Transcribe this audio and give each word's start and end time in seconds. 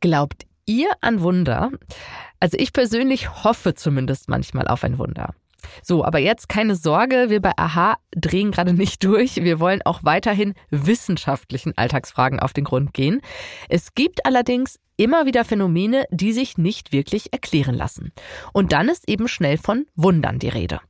Glaubt 0.00 0.46
ihr 0.64 0.90
an 1.02 1.20
Wunder? 1.20 1.70
Also 2.40 2.56
ich 2.58 2.72
persönlich 2.72 3.44
hoffe 3.44 3.74
zumindest 3.74 4.28
manchmal 4.28 4.66
auf 4.66 4.82
ein 4.82 4.98
Wunder. 4.98 5.34
So, 5.82 6.04
aber 6.04 6.18
jetzt 6.18 6.48
keine 6.48 6.74
Sorge, 6.74 7.26
wir 7.28 7.42
bei 7.42 7.52
Aha 7.56 7.96
drehen 8.12 8.50
gerade 8.50 8.72
nicht 8.72 9.04
durch. 9.04 9.36
Wir 9.36 9.60
wollen 9.60 9.82
auch 9.84 10.02
weiterhin 10.02 10.54
wissenschaftlichen 10.70 11.76
Alltagsfragen 11.76 12.40
auf 12.40 12.54
den 12.54 12.64
Grund 12.64 12.94
gehen. 12.94 13.20
Es 13.68 13.94
gibt 13.94 14.24
allerdings 14.24 14.78
immer 15.00 15.24
wieder 15.24 15.44
Phänomene, 15.44 16.04
die 16.10 16.32
sich 16.32 16.58
nicht 16.58 16.92
wirklich 16.92 17.32
erklären 17.32 17.74
lassen. 17.74 18.12
Und 18.52 18.72
dann 18.72 18.88
ist 18.88 19.08
eben 19.08 19.28
schnell 19.28 19.56
von 19.56 19.86
Wundern 19.96 20.38
die 20.38 20.48
Rede. 20.48 20.80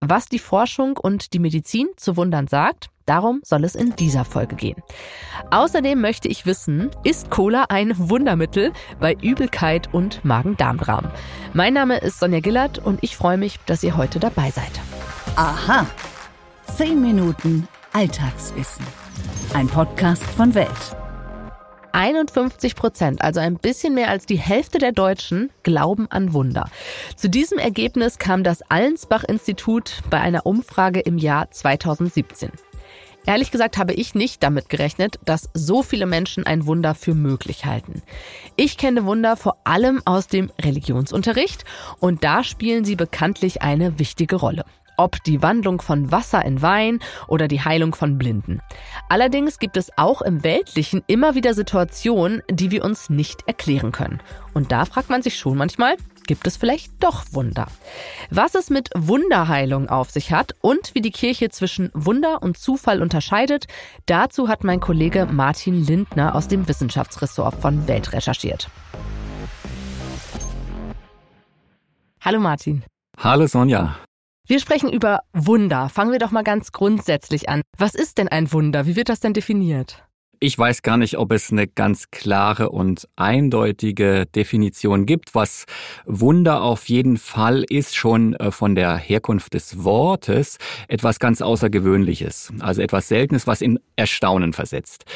Was 0.00 0.26
die 0.26 0.38
Forschung 0.38 0.96
und 0.96 1.32
die 1.34 1.40
Medizin 1.40 1.88
zu 1.96 2.16
Wundern 2.16 2.46
sagt, 2.46 2.88
Darum 3.06 3.40
soll 3.44 3.62
es 3.62 3.76
in 3.76 3.94
dieser 3.94 4.24
Folge 4.24 4.56
gehen. 4.56 4.82
Außerdem 5.52 6.00
möchte 6.00 6.26
ich 6.26 6.44
wissen, 6.44 6.90
ist 7.04 7.30
Cola 7.30 7.66
ein 7.68 7.94
Wundermittel 7.96 8.72
bei 8.98 9.14
Übelkeit 9.22 9.94
und 9.94 10.24
Magen-Darm-Dramen? 10.24 11.12
Mein 11.54 11.74
Name 11.74 11.98
ist 11.98 12.18
Sonja 12.18 12.40
Gillert 12.40 12.80
und 12.84 13.04
ich 13.04 13.16
freue 13.16 13.38
mich, 13.38 13.60
dass 13.66 13.84
ihr 13.84 13.96
heute 13.96 14.18
dabei 14.18 14.50
seid. 14.50 14.72
Aha. 15.36 15.86
Zehn 16.76 17.00
Minuten 17.00 17.68
Alltagswissen. 17.92 18.84
Ein 19.54 19.68
Podcast 19.68 20.24
von 20.24 20.56
Welt. 20.56 21.05
51 21.96 22.74
Prozent, 22.74 23.22
also 23.22 23.40
ein 23.40 23.56
bisschen 23.56 23.94
mehr 23.94 24.10
als 24.10 24.26
die 24.26 24.36
Hälfte 24.36 24.76
der 24.76 24.92
Deutschen, 24.92 25.50
glauben 25.62 26.10
an 26.10 26.34
Wunder. 26.34 26.68
Zu 27.16 27.30
diesem 27.30 27.56
Ergebnis 27.56 28.18
kam 28.18 28.44
das 28.44 28.60
Allensbach-Institut 28.70 30.02
bei 30.10 30.20
einer 30.20 30.44
Umfrage 30.44 31.00
im 31.00 31.16
Jahr 31.16 31.50
2017. 31.50 32.50
Ehrlich 33.24 33.50
gesagt 33.50 33.78
habe 33.78 33.94
ich 33.94 34.14
nicht 34.14 34.42
damit 34.42 34.68
gerechnet, 34.68 35.18
dass 35.24 35.48
so 35.54 35.82
viele 35.82 36.04
Menschen 36.04 36.44
ein 36.44 36.66
Wunder 36.66 36.94
für 36.94 37.14
möglich 37.14 37.64
halten. 37.64 38.02
Ich 38.56 38.76
kenne 38.76 39.06
Wunder 39.06 39.38
vor 39.38 39.56
allem 39.64 40.02
aus 40.04 40.28
dem 40.28 40.52
Religionsunterricht 40.60 41.64
und 41.98 42.22
da 42.22 42.44
spielen 42.44 42.84
sie 42.84 42.94
bekanntlich 42.94 43.62
eine 43.62 43.98
wichtige 43.98 44.36
Rolle 44.36 44.66
ob 44.96 45.22
die 45.24 45.42
Wandlung 45.42 45.80
von 45.80 46.10
Wasser 46.12 46.44
in 46.44 46.62
Wein 46.62 47.00
oder 47.28 47.48
die 47.48 47.60
Heilung 47.60 47.94
von 47.94 48.18
Blinden. 48.18 48.60
Allerdings 49.08 49.58
gibt 49.58 49.76
es 49.76 49.90
auch 49.96 50.22
im 50.22 50.42
Weltlichen 50.44 51.02
immer 51.06 51.34
wieder 51.34 51.54
Situationen, 51.54 52.42
die 52.50 52.70
wir 52.70 52.84
uns 52.84 53.10
nicht 53.10 53.46
erklären 53.46 53.92
können. 53.92 54.20
Und 54.54 54.72
da 54.72 54.84
fragt 54.84 55.10
man 55.10 55.22
sich 55.22 55.38
schon 55.38 55.56
manchmal, 55.56 55.96
gibt 56.26 56.46
es 56.46 56.56
vielleicht 56.56 56.92
doch 57.02 57.24
Wunder. 57.32 57.66
Was 58.30 58.54
es 58.54 58.70
mit 58.70 58.90
Wunderheilung 58.94 59.88
auf 59.88 60.10
sich 60.10 60.32
hat 60.32 60.54
und 60.60 60.94
wie 60.94 61.00
die 61.00 61.10
Kirche 61.10 61.50
zwischen 61.50 61.90
Wunder 61.94 62.42
und 62.42 62.58
Zufall 62.58 63.02
unterscheidet, 63.02 63.66
dazu 64.06 64.48
hat 64.48 64.64
mein 64.64 64.80
Kollege 64.80 65.26
Martin 65.26 65.84
Lindner 65.84 66.34
aus 66.34 66.48
dem 66.48 66.68
Wissenschaftsressort 66.68 67.54
von 67.54 67.86
Welt 67.88 68.12
recherchiert. 68.12 68.68
Hallo 72.20 72.40
Martin. 72.40 72.82
Hallo 73.18 73.46
Sonja. 73.46 73.96
Wir 74.48 74.60
sprechen 74.60 74.92
über 74.92 75.22
Wunder. 75.32 75.88
Fangen 75.88 76.12
wir 76.12 76.20
doch 76.20 76.30
mal 76.30 76.44
ganz 76.44 76.70
grundsätzlich 76.70 77.48
an. 77.48 77.62
Was 77.76 77.96
ist 77.96 78.16
denn 78.16 78.28
ein 78.28 78.52
Wunder? 78.52 78.86
Wie 78.86 78.94
wird 78.94 79.08
das 79.08 79.18
denn 79.18 79.32
definiert? 79.32 80.05
Ich 80.38 80.58
weiß 80.58 80.82
gar 80.82 80.98
nicht, 80.98 81.16
ob 81.16 81.32
es 81.32 81.50
eine 81.50 81.66
ganz 81.66 82.10
klare 82.10 82.68
und 82.68 83.08
eindeutige 83.16 84.26
Definition 84.26 85.06
gibt. 85.06 85.34
Was 85.34 85.64
Wunder 86.04 86.62
auf 86.62 86.90
jeden 86.90 87.16
Fall 87.16 87.64
ist, 87.66 87.96
schon 87.96 88.34
äh, 88.34 88.50
von 88.50 88.74
der 88.74 88.98
Herkunft 88.98 89.54
des 89.54 89.82
Wortes, 89.82 90.58
etwas 90.88 91.20
ganz 91.20 91.40
Außergewöhnliches. 91.40 92.52
Also 92.60 92.82
etwas 92.82 93.08
Seltenes, 93.08 93.46
was 93.46 93.62
in 93.62 93.78
Erstaunen 93.96 94.52
versetzt. 94.52 95.06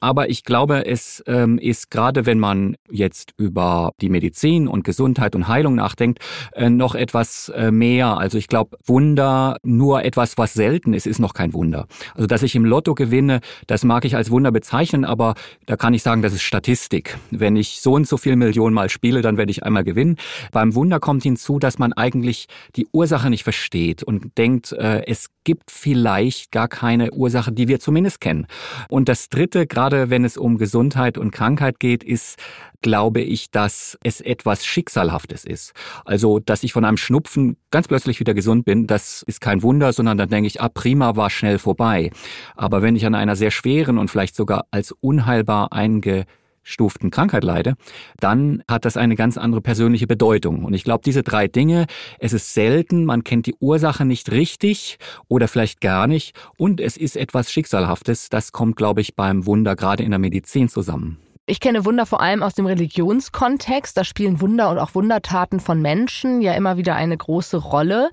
Aber 0.00 0.30
ich 0.30 0.44
glaube, 0.44 0.86
es 0.86 1.24
ähm, 1.26 1.58
ist 1.58 1.90
gerade, 1.90 2.24
wenn 2.24 2.38
man 2.38 2.76
jetzt 2.88 3.32
über 3.36 3.90
die 4.00 4.10
Medizin 4.10 4.68
und 4.68 4.84
Gesundheit 4.84 5.34
und 5.34 5.48
Heilung 5.48 5.74
nachdenkt, 5.74 6.20
äh, 6.52 6.70
noch 6.70 6.94
etwas 6.94 7.48
äh, 7.48 7.72
mehr. 7.72 8.16
Also 8.16 8.38
ich 8.38 8.46
glaube, 8.46 8.78
Wunder, 8.86 9.56
nur 9.64 10.04
etwas, 10.04 10.38
was 10.38 10.54
selten 10.54 10.92
ist, 10.92 11.08
ist 11.08 11.18
noch 11.18 11.34
kein 11.34 11.52
Wunder. 11.52 11.88
Also 12.14 12.28
dass 12.28 12.44
ich 12.44 12.54
im 12.54 12.64
Lotto 12.64 12.94
gewinne, 12.94 13.40
das 13.66 13.82
mag 13.82 14.04
ich 14.04 14.14
als 14.14 14.30
Wunder 14.30 14.52
bezeichnen 14.52 14.67
bezeichnen, 14.68 15.06
aber 15.06 15.34
da 15.64 15.76
kann 15.76 15.94
ich 15.94 16.02
sagen, 16.02 16.20
das 16.20 16.34
ist 16.34 16.42
Statistik. 16.42 17.16
Wenn 17.30 17.56
ich 17.56 17.80
so 17.80 17.94
und 17.94 18.06
so 18.06 18.18
viel 18.18 18.36
Millionen 18.36 18.74
Mal 18.74 18.90
spiele, 18.90 19.22
dann 19.22 19.38
werde 19.38 19.50
ich 19.50 19.62
einmal 19.62 19.82
gewinnen. 19.82 20.16
Beim 20.52 20.74
Wunder 20.74 21.00
kommt 21.00 21.22
hinzu, 21.22 21.58
dass 21.58 21.78
man 21.78 21.94
eigentlich 21.94 22.48
die 22.76 22.86
Ursache 22.92 23.30
nicht 23.30 23.44
versteht 23.44 24.02
und 24.02 24.36
denkt, 24.36 24.72
äh, 24.72 25.06
es 25.06 25.30
gibt 25.44 25.70
vielleicht 25.70 26.52
gar 26.52 26.68
keine 26.68 27.12
Ursache, 27.12 27.50
die 27.50 27.66
wir 27.66 27.80
zumindest 27.80 28.20
kennen. 28.20 28.46
Und 28.90 29.08
das 29.08 29.30
Dritte, 29.30 29.66
gerade 29.66 30.10
wenn 30.10 30.26
es 30.26 30.36
um 30.36 30.58
Gesundheit 30.58 31.16
und 31.16 31.30
Krankheit 31.30 31.80
geht, 31.80 32.04
ist, 32.04 32.36
glaube 32.82 33.20
ich, 33.20 33.50
dass 33.50 33.98
es 34.02 34.20
etwas 34.20 34.64
Schicksalhaftes 34.64 35.44
ist. 35.44 35.72
Also, 36.04 36.38
dass 36.38 36.62
ich 36.62 36.72
von 36.72 36.84
einem 36.84 36.96
Schnupfen 36.96 37.56
ganz 37.70 37.88
plötzlich 37.88 38.20
wieder 38.20 38.34
gesund 38.34 38.64
bin, 38.64 38.86
das 38.86 39.22
ist 39.22 39.40
kein 39.40 39.62
Wunder, 39.62 39.92
sondern 39.92 40.18
dann 40.18 40.28
denke 40.28 40.46
ich, 40.46 40.60
ah, 40.60 40.68
prima, 40.68 41.16
war 41.16 41.30
schnell 41.30 41.58
vorbei. 41.58 42.10
Aber 42.56 42.82
wenn 42.82 42.96
ich 42.96 43.06
an 43.06 43.14
einer 43.14 43.36
sehr 43.36 43.50
schweren 43.50 43.98
und 43.98 44.10
vielleicht 44.10 44.36
sogar 44.36 44.66
als 44.70 44.92
unheilbar 44.92 45.72
einge 45.72 46.24
Stuften 46.68 47.10
Krankheit 47.10 47.44
leide, 47.44 47.74
dann 48.20 48.62
hat 48.68 48.84
das 48.84 48.98
eine 48.98 49.16
ganz 49.16 49.38
andere 49.38 49.62
persönliche 49.62 50.06
Bedeutung. 50.06 50.64
Und 50.64 50.74
ich 50.74 50.84
glaube, 50.84 51.02
diese 51.04 51.22
drei 51.22 51.48
Dinge, 51.48 51.86
es 52.18 52.34
ist 52.34 52.52
selten, 52.52 53.06
man 53.06 53.24
kennt 53.24 53.46
die 53.46 53.54
Ursache 53.58 54.04
nicht 54.04 54.30
richtig 54.30 54.98
oder 55.28 55.48
vielleicht 55.48 55.80
gar 55.80 56.06
nicht 56.06 56.36
und 56.58 56.80
es 56.80 56.98
ist 56.98 57.16
etwas 57.16 57.50
Schicksalhaftes, 57.50 58.28
das 58.28 58.52
kommt, 58.52 58.76
glaube 58.76 59.00
ich, 59.00 59.16
beim 59.16 59.46
Wunder 59.46 59.76
gerade 59.76 60.02
in 60.02 60.10
der 60.10 60.18
Medizin 60.18 60.68
zusammen. 60.68 61.16
Ich 61.50 61.60
kenne 61.60 61.86
Wunder 61.86 62.04
vor 62.04 62.20
allem 62.20 62.42
aus 62.42 62.52
dem 62.52 62.66
Religionskontext. 62.66 63.96
Da 63.96 64.04
spielen 64.04 64.42
Wunder 64.42 64.68
und 64.68 64.76
auch 64.76 64.94
Wundertaten 64.94 65.60
von 65.60 65.80
Menschen 65.80 66.42
ja 66.42 66.52
immer 66.52 66.76
wieder 66.76 66.94
eine 66.94 67.16
große 67.16 67.56
Rolle. 67.56 68.10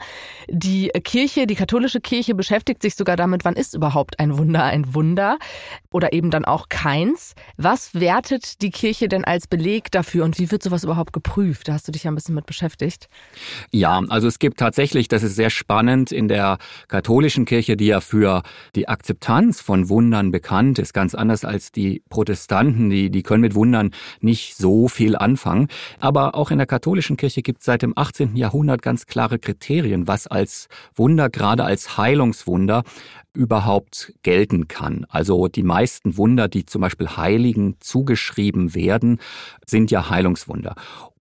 Die 0.48 0.88
Kirche, 1.04 1.46
die 1.46 1.56
katholische 1.56 2.00
Kirche 2.00 2.34
beschäftigt 2.34 2.82
sich 2.82 2.96
sogar 2.96 3.18
damit, 3.18 3.44
wann 3.44 3.58
ist 3.58 3.74
überhaupt 3.74 4.22
ein 4.22 4.38
Wunder 4.38 4.64
ein 4.64 4.94
Wunder 4.94 5.38
oder 5.92 6.14
eben 6.14 6.32
dann 6.32 6.46
auch 6.46 6.70
keins. 6.70 7.36
Was 7.58 7.94
wertet 7.94 8.62
die 8.62 8.70
Kirche 8.72 9.10
denn 9.10 9.26
als 9.26 9.48
Beleg 9.48 9.92
dafür 9.92 10.24
und 10.24 10.40
wie 10.40 10.50
wird 10.50 10.64
sowas 10.64 10.86
überhaupt 10.86 11.12
geprüft? 11.12 11.68
Da 11.68 11.74
hast 11.74 11.90
du 11.90 11.92
dich 11.92 12.06
ja 12.06 12.12
ein 12.12 12.16
bisschen 12.16 12.36
mit 12.36 12.46
beschäftigt. 12.46 13.10
Ja, 13.70 14.02
also 14.08 14.30
es 14.30 14.40
gibt 14.40 14.60
tatsächlich, 14.60 15.10
das 15.10 15.24
ist 15.24 15.36
sehr 15.36 15.50
spannend, 15.50 16.14
in 16.14 16.30
der 16.30 16.58
katholischen 16.88 17.44
Kirche, 17.44 17.76
die 17.76 17.88
ja 17.88 18.00
für 18.00 18.44
die 18.76 18.88
Akzeptanz 18.88 19.60
von 19.60 19.90
Wundern 19.90 20.32
bekannt 20.32 20.80
ist, 20.80 20.94
ganz 20.94 21.14
anders 21.14 21.44
als 21.44 21.74
die 21.74 22.02
Protestanten, 22.10 22.90
die 22.90 23.10
die 23.10 23.25
können 23.26 23.42
mit 23.42 23.56
Wundern 23.56 23.92
nicht 24.22 24.56
so 24.56 24.88
viel 24.88 25.16
anfangen. 25.18 25.68
Aber 26.00 26.36
auch 26.36 26.52
in 26.52 26.58
der 26.58 26.68
katholischen 26.68 27.18
Kirche 27.18 27.42
gibt 27.42 27.60
es 27.60 27.66
seit 27.66 27.82
dem 27.82 27.94
18. 27.96 28.36
Jahrhundert 28.38 28.82
ganz 28.82 29.06
klare 29.06 29.40
Kriterien, 29.40 30.08
was 30.08 30.28
als 30.28 30.70
Wunder, 30.96 31.30
gerade 31.30 31.66
als 31.66 31.98
Heilungswunder, 31.98 32.84
überhaupt 33.34 34.14
gelten 34.24 34.68
kann. 34.68 35.06
Also 35.10 35.48
die 35.48 35.64
meisten 35.64 36.18
Wunder, 36.18 36.48
die 36.48 36.66
zum 36.66 36.82
Beispiel 36.82 37.10
Heiligen 37.10 37.76
zugeschrieben 37.82 38.74
werden, 38.74 39.20
sind 39.66 39.92
ja 39.92 40.10
Heilungswunder. 40.10 40.76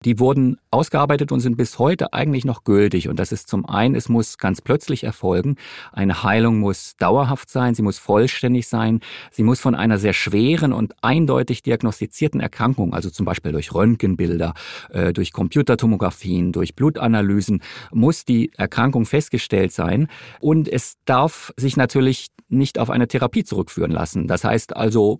Die 0.05 0.19
wurden 0.19 0.59
ausgearbeitet 0.71 1.33
und 1.33 1.41
sind 1.41 1.57
bis 1.57 1.79
heute 1.79 2.13
eigentlich 2.13 2.45
noch 2.45 2.65
gültig. 2.65 3.09
Und 3.09 3.19
das 3.19 3.33
ist 3.33 3.49
zum 3.49 3.67
einen, 3.67 3.95
es 3.95 4.09
muss 4.09 4.39
ganz 4.39 4.61
plötzlich 4.61 5.05
erfolgen. 5.05 5.57
Eine 5.93 6.23
Heilung 6.23 6.59
muss 6.61 6.97
dauerhaft 6.97 7.51
sein, 7.51 7.75
sie 7.75 7.83
muss 7.83 7.99
vollständig 7.99 8.69
sein, 8.69 9.01
sie 9.31 9.43
muss 9.43 9.61
von 9.61 9.75
einer 9.75 9.99
sehr 9.99 10.13
schweren 10.13 10.73
und 10.73 10.95
eindeutig 11.03 11.63
diagnostizierten 11.63 12.41
Erkrankung, 12.41 12.93
also 12.93 13.11
zum 13.11 13.25
Beispiel 13.27 13.53
durch 13.53 13.75
Röntgenbilder, 13.75 14.55
äh, 14.91 15.13
durch 15.13 15.33
Computertomographien, 15.33 16.53
durch 16.53 16.75
Blutanalysen, 16.75 17.63
muss 17.93 18.25
die 18.25 18.53
Erkrankung 18.57 19.07
festgestellt 19.07 19.73
sein. 19.73 20.09
Und 20.41 20.69
es 20.69 20.97
darf 21.05 21.53
sich 21.57 21.77
natürlich 21.77 22.29
nicht 22.49 22.79
auf 22.79 22.91
eine 22.91 23.09
Therapie 23.09 23.45
zurückführen 23.45 23.91
lassen. 23.91 24.27
Das 24.27 24.45
heißt 24.45 24.77
also, 24.77 25.19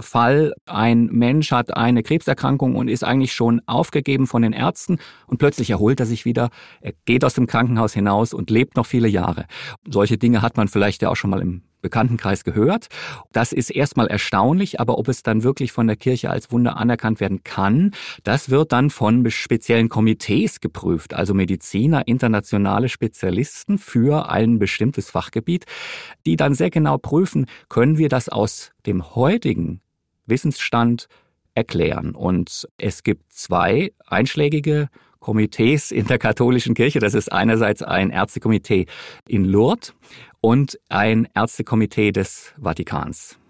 Fall, 0.00 0.54
ein 0.66 1.06
Mensch 1.06 1.52
hat 1.52 1.76
eine 1.76 2.02
Krebserkrankung 2.02 2.76
und 2.76 2.88
ist 2.88 3.04
eigentlich 3.04 3.32
schon 3.32 3.60
aufgegeben 3.66 4.26
von 4.26 4.42
den 4.42 4.52
Ärzten 4.52 4.98
und 5.26 5.38
plötzlich 5.38 5.70
erholt 5.70 6.00
er 6.00 6.06
sich 6.06 6.24
wieder, 6.24 6.50
er 6.80 6.92
geht 7.04 7.24
aus 7.24 7.34
dem 7.34 7.46
Krankenhaus 7.46 7.94
hinaus 7.94 8.34
und 8.34 8.50
lebt 8.50 8.76
noch 8.76 8.86
viele 8.86 9.08
Jahre. 9.08 9.46
Solche 9.88 10.18
Dinge 10.18 10.42
hat 10.42 10.56
man 10.56 10.68
vielleicht 10.68 11.02
ja 11.02 11.08
auch 11.08 11.16
schon 11.16 11.30
mal 11.30 11.40
im 11.40 11.62
Bekanntenkreis 11.80 12.44
gehört. 12.44 12.88
Das 13.32 13.52
ist 13.52 13.70
erstmal 13.70 14.06
erstaunlich, 14.06 14.80
aber 14.80 14.98
ob 14.98 15.08
es 15.08 15.22
dann 15.22 15.42
wirklich 15.42 15.72
von 15.72 15.86
der 15.86 15.96
Kirche 15.96 16.30
als 16.30 16.50
Wunder 16.52 16.76
anerkannt 16.76 17.20
werden 17.20 17.42
kann, 17.44 17.92
das 18.24 18.50
wird 18.50 18.72
dann 18.72 18.90
von 18.90 19.28
speziellen 19.30 19.88
Komitees 19.88 20.60
geprüft, 20.60 21.14
also 21.14 21.34
Mediziner, 21.34 22.06
internationale 22.06 22.88
Spezialisten 22.88 23.78
für 23.78 24.28
ein 24.28 24.58
bestimmtes 24.58 25.10
Fachgebiet, 25.10 25.64
die 26.26 26.36
dann 26.36 26.54
sehr 26.54 26.70
genau 26.70 26.98
prüfen, 26.98 27.46
können 27.68 27.98
wir 27.98 28.08
das 28.08 28.28
aus 28.28 28.72
dem 28.86 29.14
heutigen 29.14 29.80
Wissensstand 30.26 31.08
erklären. 31.54 32.14
Und 32.14 32.68
es 32.78 33.02
gibt 33.02 33.32
zwei 33.32 33.92
einschlägige 34.06 34.88
Komitees 35.20 35.90
in 35.90 36.06
der 36.06 36.18
katholischen 36.18 36.74
Kirche. 36.74 36.98
Das 36.98 37.14
ist 37.14 37.30
einerseits 37.30 37.82
ein 37.82 38.10
Ärztekomitee 38.10 38.86
in 39.28 39.44
Lourdes 39.44 39.94
und 40.40 40.78
ein 40.88 41.28
Ärztekomitee 41.34 42.12
des 42.12 42.54
Vatikans. 42.60 43.40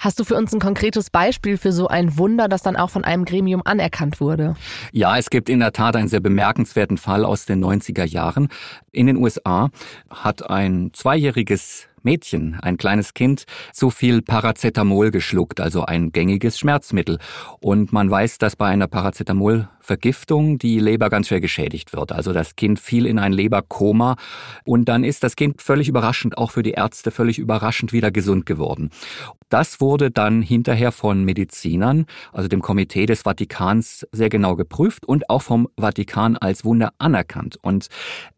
Hast 0.00 0.18
du 0.18 0.24
für 0.24 0.34
uns 0.34 0.54
ein 0.54 0.60
konkretes 0.60 1.10
Beispiel 1.10 1.58
für 1.58 1.72
so 1.72 1.86
ein 1.86 2.16
Wunder, 2.16 2.48
das 2.48 2.62
dann 2.62 2.74
auch 2.74 2.88
von 2.88 3.04
einem 3.04 3.26
Gremium 3.26 3.60
anerkannt 3.62 4.18
wurde? 4.18 4.54
Ja, 4.92 5.18
es 5.18 5.28
gibt 5.28 5.50
in 5.50 5.60
der 5.60 5.72
Tat 5.72 5.94
einen 5.94 6.08
sehr 6.08 6.20
bemerkenswerten 6.20 6.96
Fall 6.96 7.22
aus 7.22 7.44
den 7.44 7.62
90er 7.62 8.06
Jahren. 8.06 8.48
In 8.92 9.08
den 9.08 9.18
USA 9.18 9.68
hat 10.08 10.48
ein 10.48 10.92
zweijähriges 10.94 11.86
Mädchen, 12.02 12.58
ein 12.62 12.78
kleines 12.78 13.12
Kind, 13.12 13.44
zu 13.74 13.90
viel 13.90 14.22
Paracetamol 14.22 15.10
geschluckt, 15.10 15.60
also 15.60 15.84
ein 15.84 16.12
gängiges 16.12 16.58
Schmerzmittel. 16.58 17.18
Und 17.60 17.92
man 17.92 18.10
weiß, 18.10 18.38
dass 18.38 18.56
bei 18.56 18.68
einer 18.68 18.88
Paracetamolvergiftung 19.90 20.58
die 20.58 20.78
Leber 20.78 21.10
ganz 21.10 21.28
schwer 21.28 21.40
geschädigt 21.40 21.92
wird. 21.92 22.12
Also 22.12 22.32
das 22.32 22.56
Kind 22.56 22.78
fiel 22.78 23.06
in 23.06 23.18
ein 23.18 23.32
Leberkoma 23.32 24.16
und 24.64 24.88
dann 24.88 25.04
ist 25.04 25.24
das 25.24 25.36
Kind 25.36 25.60
völlig 25.60 25.88
überraschend, 25.88 26.38
auch 26.38 26.50
für 26.50 26.62
die 26.62 26.72
Ärzte 26.72 27.10
völlig 27.10 27.38
überraschend 27.38 27.92
wieder 27.92 28.10
gesund 28.10 28.46
geworden. 28.46 28.90
Das 29.48 29.80
wurde 29.80 30.10
dann 30.10 30.42
hinterher 30.42 30.92
von 30.92 31.24
Medizinern, 31.24 32.06
also 32.32 32.48
dem 32.48 32.62
Komitee 32.62 33.06
des 33.06 33.22
Vatikans, 33.22 34.06
sehr 34.12 34.28
genau 34.28 34.54
geprüft 34.54 35.06
und 35.06 35.28
auch 35.28 35.42
vom 35.42 35.68
Vatikan 35.76 36.36
als 36.36 36.64
Wunder 36.64 36.92
anerkannt. 36.98 37.58
Und 37.60 37.88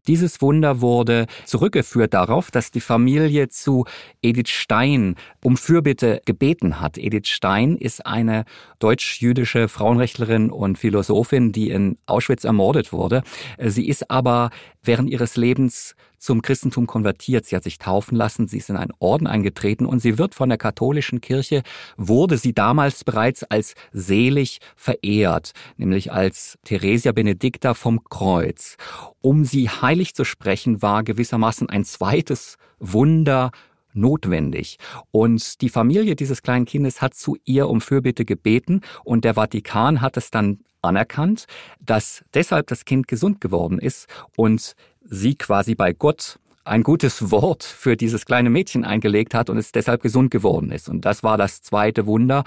dieses 0.09 0.41
Wunder 0.41 0.81
wurde 0.81 1.27
zurückgeführt 1.45 2.15
darauf, 2.15 2.51
dass 2.51 2.71
die 2.71 2.81
Familie 2.81 3.49
zu 3.49 3.85
Edith 4.21 4.49
Stein 4.49 5.17
um 5.45 5.57
Fürbitte 5.57 6.23
gebeten 6.25 6.81
hat. 6.81 6.99
Edith 6.99 7.29
Stein 7.29 7.77
ist 7.77 8.05
eine 8.07 8.45
deutsch-jüdische 8.81 9.69
Frauenrechtlerin 9.69 10.51
und 10.51 10.79
Philosophin, 10.79 11.42
die 11.51 11.71
in 11.71 11.99
Auschwitz 12.07 12.45
ermordet 12.45 12.93
wurde. 12.93 13.23
Sie 13.59 13.89
ist 13.89 14.11
aber 14.11 14.51
während 14.83 15.11
ihres 15.11 15.37
Lebens 15.37 15.97
zum 16.23 16.41
Christentum 16.41 16.87
konvertiert. 16.87 17.47
Sie 17.47 17.57
hat 17.57 17.65
sich 17.65 17.79
taufen 17.79 18.17
lassen, 18.17 18.47
sie 18.47 18.59
ist 18.59 18.71
in 18.71 18.77
einen 18.77 18.93
Orden 19.01 19.27
eingetreten 19.27 19.87
und 19.87 19.99
sie 19.99 20.19
wird 20.19 20.35
von 20.35 20.49
der 20.49 20.59
katholischen 20.59 21.21
Kirche, 21.21 21.63
wurde 21.97 22.39
sie 22.39 22.53
damals 22.55 23.03
bereits 23.03 23.43
als 23.43 23.75
selig 23.93 24.61
verehrt, 24.77 25.53
nämlich 25.77 26.13
als 26.13 26.59
Theresia 26.65 27.11
Benedicta 27.13 27.75
vom 27.75 28.05
Kreuz. 28.05 28.77
Um 29.21 29.45
sie 29.45 29.69
heilig 29.69 30.15
zu 30.15 30.25
sprechen, 30.25 30.81
war 30.81 31.03
gewissermaßen 31.03 31.69
ein 31.69 31.85
zweites 31.85 32.57
Wunder 32.79 33.51
notwendig. 33.95 34.79
Und 35.11 35.61
die 35.61 35.69
Familie 35.69 36.17
dieses 36.17 36.43
kleinen 36.43 36.65
Kindes 36.65 37.01
hat 37.03 37.15
zu 37.15 37.37
ihr 37.45 37.69
um 37.69 37.81
Fürbitte 37.81 38.25
gebeten 38.25 38.81
und 39.05 39.25
der 39.25 39.35
Vatikan 39.35 40.01
hat 40.01 40.17
es 40.17 40.31
dann 40.31 40.61
anerkannt, 40.83 41.47
dass 41.81 42.25
deshalb 42.35 42.67
das 42.67 42.85
Kind 42.85 43.09
gesund 43.09 43.41
geworden 43.41 43.79
ist 43.79 44.07
und 44.37 44.75
sie 45.05 45.35
quasi 45.37 45.75
bei 45.75 45.93
Gott 45.93 46.39
ein 46.65 46.83
gutes 46.83 47.31
Wort 47.31 47.65
für 47.65 47.97
dieses 47.97 48.25
kleine 48.25 48.51
Mädchen 48.51 48.85
eingelegt 48.85 49.35
hat 49.35 49.51
und 49.51 49.57
es 49.59 49.73
deshalb 49.73 50.03
gesund 50.03 50.31
geworden 50.31 50.71
ist. 50.71 50.89
Und 50.89 51.05
das 51.05 51.23
war 51.23 51.37
das 51.37 51.63
zweite 51.63 52.07
Wunder. 52.07 52.45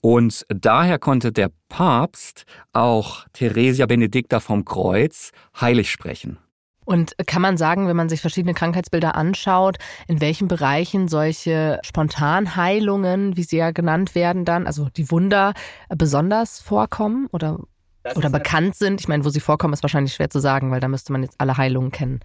Und 0.00 0.46
daher 0.48 0.98
konnte 0.98 1.32
der 1.32 1.50
Papst 1.68 2.44
auch 2.72 3.24
Theresia 3.32 3.86
Benedicta 3.86 4.38
vom 4.38 4.64
Kreuz 4.64 5.32
heilig 5.60 5.90
sprechen. 5.90 6.38
Und 6.86 7.14
kann 7.26 7.42
man 7.42 7.56
sagen, 7.56 7.88
wenn 7.88 7.96
man 7.96 8.08
sich 8.08 8.20
verschiedene 8.20 8.54
Krankheitsbilder 8.54 9.16
anschaut, 9.16 9.76
in 10.06 10.20
welchen 10.20 10.48
Bereichen 10.48 11.08
solche 11.08 11.80
Spontanheilungen, 11.84 13.36
wie 13.36 13.42
sie 13.42 13.58
ja 13.58 13.72
genannt 13.72 14.14
werden, 14.14 14.44
dann, 14.44 14.66
also 14.66 14.88
die 14.96 15.10
Wunder, 15.10 15.52
besonders 15.88 16.60
vorkommen 16.60 17.26
oder 17.32 17.58
das 18.04 18.16
oder 18.16 18.30
bekannt 18.30 18.76
sind. 18.76 19.00
Ich 19.00 19.08
meine, 19.08 19.24
wo 19.24 19.30
sie 19.30 19.40
vorkommen, 19.40 19.74
ist 19.74 19.82
wahrscheinlich 19.82 20.14
schwer 20.14 20.30
zu 20.30 20.38
sagen, 20.38 20.70
weil 20.70 20.80
da 20.80 20.86
müsste 20.86 21.12
man 21.12 21.22
jetzt 21.22 21.34
alle 21.38 21.56
Heilungen 21.56 21.90
kennen. 21.90 22.20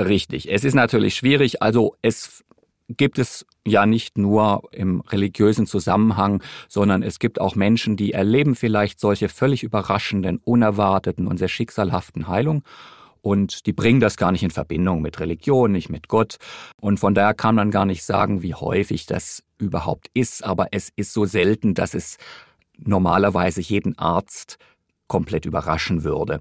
Richtig. 0.00 0.52
Es 0.52 0.64
ist 0.64 0.74
natürlich 0.74 1.14
schwierig. 1.14 1.62
Also 1.62 1.94
es 2.02 2.44
gibt 2.88 3.18
es 3.18 3.46
ja 3.66 3.86
nicht 3.86 4.18
nur 4.18 4.62
im 4.72 5.00
religiösen 5.02 5.66
Zusammenhang, 5.66 6.42
sondern 6.68 7.02
es 7.02 7.18
gibt 7.18 7.40
auch 7.40 7.54
Menschen, 7.54 7.96
die 7.96 8.12
erleben 8.12 8.56
vielleicht 8.56 9.00
solche 9.00 9.28
völlig 9.28 9.62
überraschenden, 9.62 10.38
unerwarteten 10.38 11.26
und 11.26 11.38
sehr 11.38 11.48
schicksalhaften 11.48 12.28
Heilungen. 12.28 12.62
Und 13.24 13.64
die 13.64 13.72
bringen 13.72 14.00
das 14.00 14.18
gar 14.18 14.32
nicht 14.32 14.42
in 14.42 14.50
Verbindung 14.50 15.00
mit 15.00 15.18
Religion, 15.18 15.72
nicht 15.72 15.88
mit 15.88 16.08
Gott. 16.08 16.36
Und 16.78 17.00
von 17.00 17.14
daher 17.14 17.32
kann 17.32 17.54
man 17.54 17.70
gar 17.70 17.86
nicht 17.86 18.04
sagen, 18.04 18.42
wie 18.42 18.52
häufig 18.52 19.06
das 19.06 19.42
überhaupt 19.56 20.10
ist. 20.12 20.44
Aber 20.44 20.68
es 20.72 20.90
ist 20.94 21.14
so 21.14 21.24
selten, 21.24 21.72
dass 21.72 21.94
es 21.94 22.18
normalerweise 22.76 23.62
jeden 23.62 23.96
Arzt 23.98 24.58
komplett 25.08 25.46
überraschen 25.46 26.04
würde. 26.04 26.40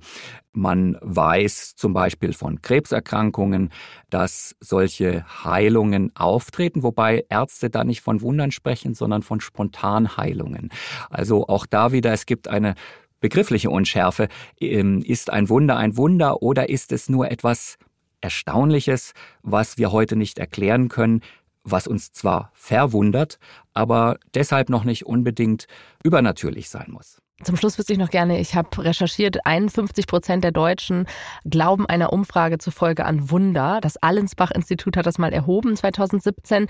Man 0.51 0.97
weiß 1.01 1.75
zum 1.75 1.93
Beispiel 1.93 2.33
von 2.33 2.61
Krebserkrankungen, 2.61 3.71
dass 4.09 4.55
solche 4.59 5.25
Heilungen 5.45 6.11
auftreten, 6.15 6.83
wobei 6.83 7.25
Ärzte 7.29 7.69
da 7.69 7.85
nicht 7.85 8.01
von 8.01 8.21
Wundern 8.21 8.51
sprechen, 8.51 8.93
sondern 8.93 9.23
von 9.23 9.39
Spontanheilungen. 9.39 10.69
Also 11.09 11.47
auch 11.47 11.65
da 11.65 11.93
wieder, 11.93 12.11
es 12.11 12.25
gibt 12.25 12.49
eine 12.49 12.75
begriffliche 13.23 13.69
Unschärfe. 13.69 14.27
Ähm, 14.59 15.01
ist 15.01 15.31
ein 15.31 15.47
Wunder 15.47 15.77
ein 15.77 15.95
Wunder 15.95 16.43
oder 16.43 16.69
ist 16.69 16.91
es 16.91 17.07
nur 17.09 17.31
etwas 17.31 17.77
Erstaunliches, 18.19 19.13
was 19.41 19.77
wir 19.77 19.93
heute 19.93 20.17
nicht 20.17 20.39
erklären 20.39 20.89
können, 20.89 21.21
was 21.63 21.87
uns 21.87 22.11
zwar 22.11 22.51
verwundert, 22.53 23.39
aber 23.73 24.17
deshalb 24.33 24.69
noch 24.69 24.83
nicht 24.83 25.05
unbedingt 25.05 25.67
übernatürlich 26.03 26.69
sein 26.69 26.91
muss. 26.91 27.22
Zum 27.43 27.57
Schluss 27.57 27.77
wüsste 27.77 27.93
ich 27.93 27.99
noch 27.99 28.09
gerne, 28.09 28.39
ich 28.39 28.55
habe 28.55 28.83
recherchiert, 28.83 29.45
51 29.45 30.07
Prozent 30.07 30.43
der 30.43 30.51
Deutschen 30.51 31.07
glauben 31.45 31.85
einer 31.85 32.13
Umfrage 32.13 32.57
zufolge 32.57 33.05
an 33.05 33.29
Wunder. 33.29 33.79
Das 33.81 33.97
Allensbach-Institut 33.97 34.95
hat 34.95 35.05
das 35.05 35.17
mal 35.17 35.33
erhoben 35.33 35.75
2017. 35.75 36.67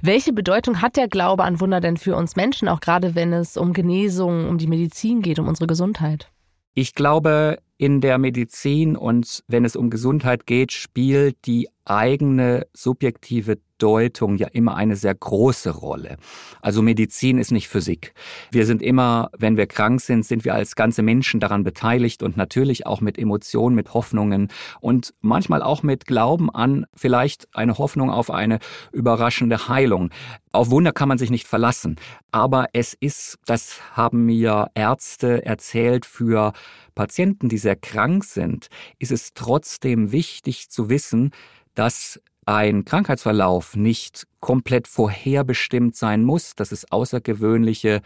Welche 0.00 0.32
Bedeutung 0.32 0.80
hat 0.80 0.96
der 0.96 1.08
Glaube 1.08 1.44
an 1.44 1.60
Wunder 1.60 1.80
denn 1.80 1.96
für 1.96 2.16
uns 2.16 2.36
Menschen, 2.36 2.68
auch 2.68 2.80
gerade 2.80 3.14
wenn 3.14 3.32
es 3.32 3.56
um 3.56 3.72
Genesung, 3.72 4.48
um 4.48 4.58
die 4.58 4.66
Medizin 4.66 5.20
geht, 5.20 5.38
um 5.38 5.48
unsere 5.48 5.66
Gesundheit? 5.66 6.30
Ich 6.74 6.94
glaube, 6.94 7.58
in 7.76 8.00
der 8.00 8.18
Medizin 8.18 8.96
und 8.96 9.42
wenn 9.46 9.64
es 9.64 9.76
um 9.76 9.90
Gesundheit 9.90 10.46
geht, 10.46 10.72
spielt 10.72 11.36
die 11.46 11.68
eigene 11.84 12.66
subjektive 12.72 13.58
Deutung 13.78 14.36
ja 14.36 14.46
immer 14.48 14.76
eine 14.76 14.96
sehr 14.96 15.14
große 15.14 15.70
Rolle. 15.70 16.16
Also 16.62 16.80
Medizin 16.80 17.38
ist 17.38 17.50
nicht 17.50 17.68
Physik. 17.68 18.14
Wir 18.50 18.66
sind 18.66 18.82
immer, 18.82 19.30
wenn 19.36 19.56
wir 19.56 19.66
krank 19.66 20.00
sind, 20.00 20.24
sind 20.24 20.44
wir 20.44 20.54
als 20.54 20.76
ganze 20.76 21.02
Menschen 21.02 21.40
daran 21.40 21.64
beteiligt 21.64 22.22
und 22.22 22.36
natürlich 22.36 22.86
auch 22.86 23.00
mit 23.00 23.18
Emotionen, 23.18 23.74
mit 23.74 23.92
Hoffnungen 23.92 24.48
und 24.80 25.12
manchmal 25.20 25.60
auch 25.62 25.82
mit 25.82 26.06
Glauben 26.06 26.50
an 26.50 26.86
vielleicht 26.94 27.48
eine 27.54 27.76
Hoffnung 27.76 28.10
auf 28.10 28.30
eine 28.30 28.58
überraschende 28.92 29.68
Heilung. 29.68 30.10
Auf 30.52 30.70
Wunder 30.70 30.92
kann 30.92 31.08
man 31.08 31.18
sich 31.18 31.30
nicht 31.30 31.48
verlassen. 31.48 31.96
Aber 32.30 32.68
es 32.72 32.94
ist, 32.94 33.38
das 33.44 33.80
haben 33.92 34.24
mir 34.24 34.68
Ärzte 34.74 35.44
erzählt, 35.44 36.06
für 36.06 36.52
Patienten, 36.94 37.48
die 37.48 37.58
sehr 37.58 37.76
krank 37.76 38.24
sind, 38.24 38.68
ist 39.00 39.10
es 39.10 39.34
trotzdem 39.34 40.12
wichtig 40.12 40.70
zu 40.70 40.88
wissen, 40.88 41.32
dass 41.74 42.20
ein 42.46 42.84
Krankheitsverlauf 42.84 43.76
nicht 43.76 44.26
komplett 44.40 44.86
vorherbestimmt 44.86 45.96
sein 45.96 46.22
muss, 46.22 46.54
dass 46.54 46.72
es 46.72 46.90
außergewöhnliche 46.90 48.02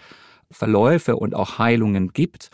Verläufe 0.51 1.17
und 1.17 1.35
auch 1.35 1.59
Heilungen 1.59 2.13
gibt, 2.13 2.51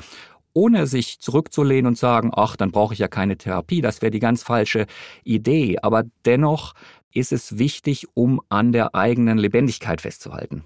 ohne 0.53 0.87
sich 0.87 1.21
zurückzulehnen 1.21 1.87
und 1.87 1.99
sagen, 1.99 2.31
ach, 2.35 2.57
dann 2.57 2.71
brauche 2.71 2.95
ich 2.95 3.01
ja 3.01 3.09
keine 3.09 3.37
Therapie, 3.37 3.81
das 3.81 4.03
wäre 4.03 4.11
die 4.11 4.21
ganz 4.21 4.43
falsche 4.43 4.87
Idee. 5.25 5.79
Aber 5.83 6.05
dennoch 6.25 6.75
ist 7.13 7.33
es 7.33 7.59
wichtig, 7.59 8.07
um 8.15 8.41
an 8.49 8.73
der 8.73 8.95
eigenen 8.95 9.39
Lebendigkeit 9.39 10.01
festzuhalten. 10.01 10.65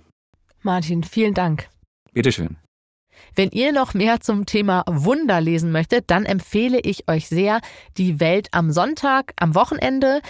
Martin, 0.63 1.05
vielen 1.05 1.35
Dank. 1.35 1.69
Bitteschön. 2.13 2.57
Wenn 3.35 3.51
ihr 3.51 3.73
noch 3.73 3.95
mehr 3.95 4.21
zum 4.21 4.47
Thema 4.47 4.85
Wunder 4.87 5.41
lesen 5.41 5.73
möchtet, 5.73 6.11
dann 6.11 6.25
empfehle 6.25 6.81
ich 6.81 7.09
euch 7.09 7.29
sehr 7.29 7.61
die 7.97 8.21
Welt 8.21 8.49
am 8.53 8.71
Sonntag, 8.71 9.33
am 9.37 9.55
Wochenende, 9.55 10.21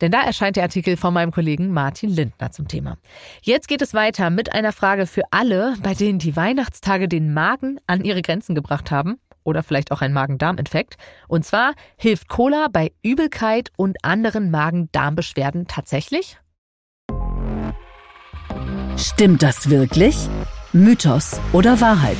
denn 0.00 0.10
da 0.10 0.22
erscheint 0.22 0.56
der 0.56 0.64
Artikel 0.64 0.96
von 0.96 1.14
meinem 1.14 1.30
Kollegen 1.30 1.70
Martin 1.70 2.10
Lindner 2.10 2.50
zum 2.50 2.68
Thema. 2.68 2.98
Jetzt 3.42 3.68
geht 3.68 3.82
es 3.82 3.94
weiter 3.94 4.30
mit 4.30 4.52
einer 4.52 4.72
Frage 4.72 5.06
für 5.06 5.22
alle, 5.30 5.74
bei 5.82 5.94
denen 5.94 6.18
die 6.18 6.36
Weihnachtstage 6.36 7.08
den 7.08 7.32
Magen 7.32 7.78
an 7.86 8.04
ihre 8.04 8.22
Grenzen 8.22 8.54
gebracht 8.54 8.90
haben 8.90 9.18
oder 9.44 9.62
vielleicht 9.62 9.92
auch 9.92 10.00
ein 10.00 10.12
Magen-Darm-Infekt. 10.12 10.96
Und 11.28 11.44
zwar 11.44 11.74
hilft 11.96 12.28
Cola 12.28 12.68
bei 12.72 12.92
Übelkeit 13.02 13.70
und 13.76 13.96
anderen 14.02 14.50
Magen-Darm-Beschwerden 14.50 15.66
tatsächlich? 15.68 16.38
Stimmt 18.96 19.42
das 19.42 19.70
wirklich? 19.70 20.16
Mythos 20.76 21.40
oder 21.52 21.80
Wahrheit? 21.80 22.16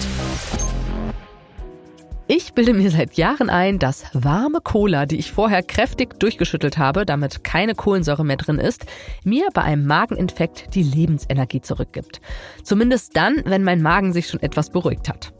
Ich 2.28 2.52
bilde 2.54 2.72
mir 2.72 2.88
seit 2.92 3.14
Jahren 3.14 3.50
ein, 3.50 3.80
dass 3.80 4.04
warme 4.12 4.60
Cola, 4.62 5.06
die 5.06 5.16
ich 5.16 5.32
vorher 5.32 5.64
kräftig 5.64 6.20
durchgeschüttelt 6.20 6.78
habe, 6.78 7.04
damit 7.04 7.42
keine 7.42 7.74
Kohlensäure 7.74 8.24
mehr 8.24 8.36
drin 8.36 8.60
ist, 8.60 8.86
mir 9.24 9.48
bei 9.52 9.62
einem 9.62 9.88
Mageninfekt 9.88 10.72
die 10.76 10.84
Lebensenergie 10.84 11.62
zurückgibt. 11.62 12.20
Zumindest 12.62 13.16
dann, 13.16 13.42
wenn 13.44 13.64
mein 13.64 13.82
Magen 13.82 14.12
sich 14.12 14.28
schon 14.28 14.40
etwas 14.40 14.70
beruhigt 14.70 15.08
hat. 15.08 15.32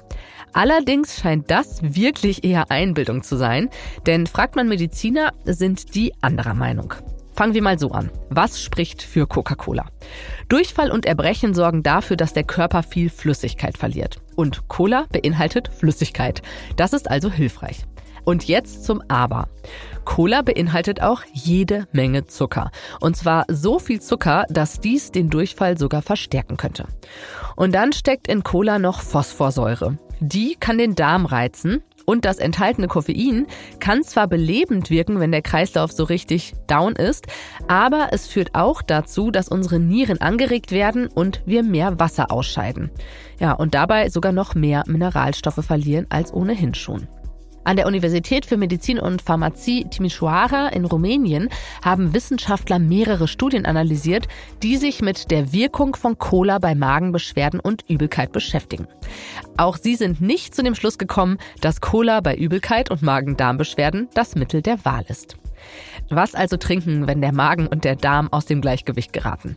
Allerdings 0.52 1.20
scheint 1.20 1.52
das 1.52 1.82
wirklich 1.82 2.42
eher 2.42 2.72
Einbildung 2.72 3.22
zu 3.22 3.36
sein, 3.36 3.70
denn 4.06 4.26
fragt 4.26 4.56
man 4.56 4.68
Mediziner, 4.68 5.32
sind 5.44 5.94
die 5.94 6.12
anderer 6.20 6.54
Meinung. 6.54 6.94
Fangen 7.34 7.54
wir 7.54 7.62
mal 7.62 7.78
so 7.78 7.90
an. 7.90 8.10
Was 8.30 8.62
spricht 8.62 9.02
für 9.02 9.26
Coca-Cola? 9.26 9.86
Durchfall 10.48 10.92
und 10.92 11.04
Erbrechen 11.04 11.52
sorgen 11.52 11.82
dafür, 11.82 12.16
dass 12.16 12.32
der 12.32 12.44
Körper 12.44 12.84
viel 12.84 13.10
Flüssigkeit 13.10 13.76
verliert. 13.76 14.18
Und 14.36 14.68
Cola 14.68 15.06
beinhaltet 15.10 15.68
Flüssigkeit. 15.68 16.42
Das 16.76 16.92
ist 16.92 17.10
also 17.10 17.30
hilfreich. 17.30 17.84
Und 18.24 18.44
jetzt 18.44 18.84
zum 18.84 19.02
Aber. 19.08 19.48
Cola 20.04 20.42
beinhaltet 20.42 21.02
auch 21.02 21.22
jede 21.32 21.88
Menge 21.92 22.26
Zucker. 22.26 22.70
Und 23.00 23.16
zwar 23.16 23.44
so 23.48 23.78
viel 23.80 24.00
Zucker, 24.00 24.44
dass 24.48 24.80
dies 24.80 25.10
den 25.10 25.28
Durchfall 25.28 25.76
sogar 25.76 26.02
verstärken 26.02 26.56
könnte. 26.56 26.86
Und 27.56 27.74
dann 27.74 27.92
steckt 27.92 28.28
in 28.28 28.44
Cola 28.44 28.78
noch 28.78 29.02
Phosphorsäure. 29.02 29.98
Die 30.20 30.56
kann 30.58 30.78
den 30.78 30.94
Darm 30.94 31.26
reizen 31.26 31.82
und 32.04 32.24
das 32.24 32.38
enthaltene 32.38 32.88
Koffein 32.88 33.46
kann 33.80 34.02
zwar 34.02 34.26
belebend 34.28 34.90
wirken, 34.90 35.20
wenn 35.20 35.32
der 35.32 35.42
Kreislauf 35.42 35.92
so 35.92 36.04
richtig 36.04 36.54
down 36.66 36.94
ist, 36.94 37.26
aber 37.68 38.08
es 38.12 38.26
führt 38.26 38.54
auch 38.54 38.82
dazu, 38.82 39.30
dass 39.30 39.48
unsere 39.48 39.80
Nieren 39.80 40.20
angeregt 40.20 40.70
werden 40.70 41.06
und 41.06 41.42
wir 41.46 41.62
mehr 41.62 41.98
Wasser 41.98 42.30
ausscheiden. 42.30 42.90
Ja, 43.38 43.52
und 43.52 43.74
dabei 43.74 44.08
sogar 44.10 44.32
noch 44.32 44.54
mehr 44.54 44.84
Mineralstoffe 44.86 45.64
verlieren 45.64 46.06
als 46.10 46.32
ohnehin 46.32 46.74
schon. 46.74 47.08
An 47.64 47.76
der 47.76 47.86
Universität 47.86 48.44
für 48.44 48.58
Medizin 48.58 48.98
und 48.98 49.22
Pharmazie 49.22 49.86
Timișoara 49.86 50.68
in 50.68 50.84
Rumänien 50.84 51.48
haben 51.82 52.12
Wissenschaftler 52.12 52.78
mehrere 52.78 53.26
Studien 53.26 53.64
analysiert, 53.64 54.28
die 54.62 54.76
sich 54.76 55.00
mit 55.00 55.30
der 55.30 55.52
Wirkung 55.52 55.96
von 55.96 56.18
Cola 56.18 56.58
bei 56.58 56.74
Magenbeschwerden 56.74 57.60
und 57.60 57.84
Übelkeit 57.88 58.32
beschäftigen. 58.32 58.86
Auch 59.56 59.78
sie 59.78 59.96
sind 59.96 60.20
nicht 60.20 60.54
zu 60.54 60.62
dem 60.62 60.74
Schluss 60.74 60.98
gekommen, 60.98 61.38
dass 61.62 61.80
Cola 61.80 62.20
bei 62.20 62.36
Übelkeit 62.36 62.90
und 62.90 63.00
Magen-Darm-Beschwerden 63.00 64.08
das 64.14 64.34
Mittel 64.34 64.60
der 64.60 64.84
Wahl 64.84 65.04
ist. 65.08 65.36
Was 66.10 66.34
also 66.34 66.58
trinken, 66.58 67.06
wenn 67.06 67.22
der 67.22 67.32
Magen 67.32 67.66
und 67.66 67.84
der 67.84 67.96
Darm 67.96 68.30
aus 68.30 68.44
dem 68.44 68.60
Gleichgewicht 68.60 69.14
geraten? 69.14 69.56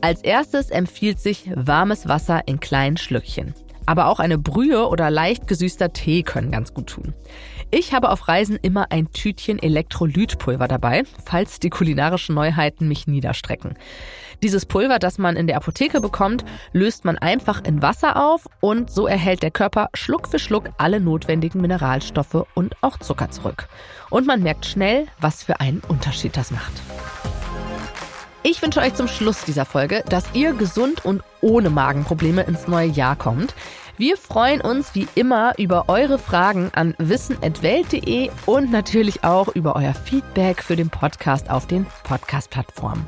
Als 0.00 0.22
erstes 0.22 0.70
empfiehlt 0.70 1.20
sich 1.20 1.50
warmes 1.54 2.08
Wasser 2.08 2.46
in 2.46 2.60
kleinen 2.60 2.96
Schlückchen. 2.96 3.54
Aber 3.86 4.08
auch 4.08 4.20
eine 4.20 4.38
Brühe 4.38 4.88
oder 4.88 5.10
leicht 5.10 5.46
gesüßter 5.46 5.92
Tee 5.92 6.22
können 6.22 6.50
ganz 6.50 6.74
gut 6.74 6.88
tun. 6.88 7.14
Ich 7.70 7.92
habe 7.92 8.10
auf 8.10 8.28
Reisen 8.28 8.58
immer 8.62 8.92
ein 8.92 9.10
Tütchen 9.12 9.60
Elektrolytpulver 9.60 10.68
dabei, 10.68 11.02
falls 11.24 11.58
die 11.58 11.70
kulinarischen 11.70 12.34
Neuheiten 12.34 12.88
mich 12.88 13.06
niederstrecken. 13.06 13.74
Dieses 14.42 14.66
Pulver, 14.66 14.98
das 14.98 15.18
man 15.18 15.36
in 15.36 15.46
der 15.46 15.56
Apotheke 15.56 16.00
bekommt, 16.00 16.44
löst 16.72 17.04
man 17.04 17.18
einfach 17.18 17.64
in 17.64 17.82
Wasser 17.82 18.22
auf 18.22 18.46
und 18.60 18.90
so 18.90 19.06
erhält 19.06 19.42
der 19.42 19.50
Körper 19.50 19.88
Schluck 19.94 20.28
für 20.28 20.38
Schluck 20.38 20.70
alle 20.78 21.00
notwendigen 21.00 21.60
Mineralstoffe 21.60 22.46
und 22.54 22.76
auch 22.80 22.98
Zucker 22.98 23.30
zurück. 23.30 23.68
Und 24.10 24.26
man 24.26 24.42
merkt 24.42 24.66
schnell, 24.66 25.06
was 25.20 25.42
für 25.42 25.60
einen 25.60 25.82
Unterschied 25.88 26.36
das 26.36 26.50
macht. 26.50 26.72
Ich 28.46 28.60
wünsche 28.60 28.80
euch 28.80 28.92
zum 28.92 29.08
Schluss 29.08 29.42
dieser 29.46 29.64
Folge, 29.64 30.04
dass 30.06 30.34
ihr 30.34 30.52
gesund 30.52 31.02
und 31.02 31.22
ohne 31.40 31.70
Magenprobleme 31.70 32.42
ins 32.42 32.68
neue 32.68 32.88
Jahr 32.88 33.16
kommt. 33.16 33.54
Wir 33.96 34.18
freuen 34.18 34.60
uns 34.60 34.94
wie 34.94 35.08
immer 35.14 35.54
über 35.56 35.88
eure 35.88 36.18
Fragen 36.18 36.70
an 36.74 36.94
wissen.welt.de 36.98 38.30
und 38.44 38.70
natürlich 38.70 39.24
auch 39.24 39.48
über 39.48 39.76
euer 39.76 39.94
Feedback 39.94 40.62
für 40.62 40.76
den 40.76 40.90
Podcast 40.90 41.48
auf 41.48 41.66
den 41.66 41.86
Podcast-Plattformen. 42.02 43.06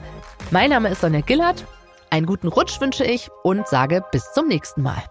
Mein 0.52 0.70
Name 0.70 0.88
ist 0.88 1.02
Sonja 1.02 1.20
Gillert. 1.20 1.66
Einen 2.08 2.24
guten 2.24 2.48
Rutsch 2.48 2.80
wünsche 2.80 3.04
ich 3.04 3.28
und 3.42 3.68
sage 3.68 4.02
bis 4.12 4.32
zum 4.32 4.48
nächsten 4.48 4.80
Mal. 4.80 5.02